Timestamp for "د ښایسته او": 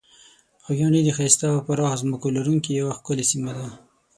1.03-1.59